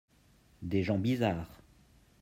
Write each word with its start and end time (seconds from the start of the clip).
des 0.63 0.81
gens 0.81 0.97
bizarres. 0.97 1.61